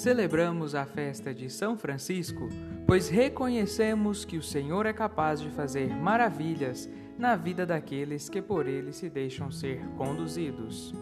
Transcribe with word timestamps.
Celebramos 0.00 0.74
a 0.74 0.86
festa 0.86 1.34
de 1.34 1.50
São 1.50 1.76
Francisco, 1.76 2.48
pois 2.86 3.10
reconhecemos 3.10 4.24
que 4.24 4.38
o 4.38 4.42
Senhor 4.42 4.86
é 4.86 4.94
capaz 4.94 5.42
de 5.42 5.50
fazer 5.50 5.94
maravilhas 5.94 6.88
na 7.18 7.36
vida 7.36 7.66
daqueles 7.66 8.26
que 8.26 8.40
por 8.40 8.66
ele 8.66 8.94
se 8.94 9.10
deixam 9.10 9.50
ser 9.50 9.78
conduzidos. 9.98 10.94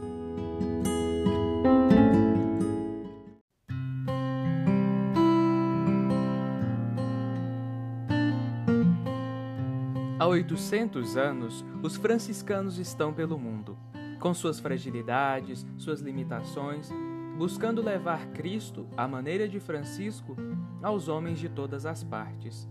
Há 10.19 10.27
800 10.27 11.17
anos, 11.17 11.65
os 11.85 11.95
franciscanos 11.95 12.79
estão 12.81 13.15
pelo 13.15 13.39
mundo, 13.39 13.79
com 14.19 14.35
suas 14.35 14.59
fragilidades, 14.59 15.65
suas 15.77 16.01
limitações, 16.01 16.91
buscando 17.39 17.81
levar 17.81 18.27
Cristo, 18.33 18.89
à 18.97 19.07
maneira 19.07 19.49
de 19.49 19.61
Francisco, 19.61 20.37
aos 20.83 21.07
homens 21.07 21.39
de 21.39 21.49
todas 21.49 21.87
as 21.87 22.03
partes. 22.03 22.69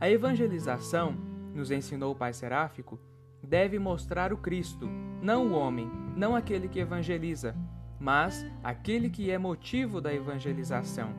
A 0.00 0.08
evangelização, 0.08 1.14
nos 1.54 1.70
ensinou 1.70 2.12
o 2.12 2.16
Pai 2.16 2.32
Seráfico, 2.32 2.98
deve 3.42 3.78
mostrar 3.78 4.32
o 4.32 4.38
Cristo, 4.38 4.88
não 5.20 5.48
o 5.48 5.52
homem, 5.52 5.90
não 6.16 6.34
aquele 6.34 6.66
que 6.66 6.80
evangeliza, 6.80 7.54
mas 8.00 8.46
aquele 8.64 9.10
que 9.10 9.30
é 9.30 9.36
motivo 9.36 10.00
da 10.00 10.14
evangelização. 10.14 11.10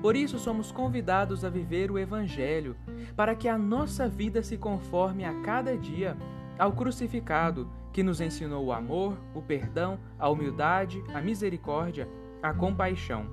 Por 0.00 0.16
isso 0.16 0.38
somos 0.38 0.72
convidados 0.72 1.44
a 1.44 1.50
viver 1.50 1.90
o 1.90 1.98
Evangelho, 1.98 2.74
para 3.14 3.34
que 3.34 3.46
a 3.46 3.58
nossa 3.58 4.08
vida 4.08 4.42
se 4.42 4.56
conforme 4.56 5.24
a 5.24 5.42
cada 5.42 5.76
dia 5.76 6.16
ao 6.58 6.72
crucificado, 6.72 7.70
que 7.92 8.02
nos 8.02 8.22
ensinou 8.22 8.64
o 8.64 8.72
amor, 8.72 9.18
o 9.34 9.42
perdão, 9.42 9.98
a 10.18 10.30
humildade, 10.30 11.02
a 11.14 11.20
misericórdia 11.20 12.08
a 12.42 12.52
compaixão. 12.52 13.26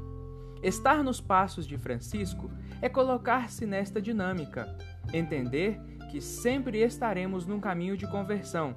Estar 0.61 1.03
nos 1.03 1.19
passos 1.19 1.65
de 1.65 1.77
Francisco 1.77 2.51
é 2.81 2.89
colocar-se 2.89 3.65
nesta 3.65 4.01
dinâmica, 4.01 4.77
entender 5.13 5.79
que 6.11 6.21
sempre 6.21 6.79
estaremos 6.79 7.45
num 7.45 7.59
caminho 7.59 7.95
de 7.95 8.07
conversão, 8.07 8.75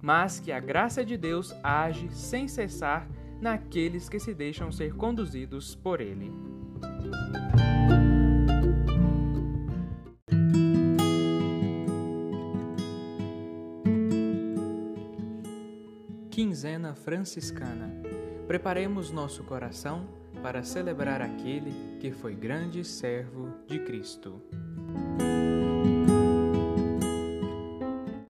mas 0.00 0.38
que 0.38 0.52
a 0.52 0.60
graça 0.60 1.04
de 1.04 1.16
Deus 1.16 1.54
age 1.62 2.08
sem 2.10 2.46
cessar 2.48 3.08
naqueles 3.40 4.08
que 4.08 4.18
se 4.18 4.34
deixam 4.34 4.70
ser 4.70 4.94
conduzidos 4.94 5.74
por 5.74 6.00
Ele. 6.00 6.32
Quinzena 16.30 16.94
Franciscana 16.94 18.11
Preparemos 18.52 19.10
nosso 19.10 19.42
coração 19.44 20.06
para 20.42 20.62
celebrar 20.62 21.22
aquele 21.22 21.72
que 21.98 22.12
foi 22.12 22.34
grande 22.34 22.84
servo 22.84 23.48
de 23.66 23.78
Cristo. 23.78 24.42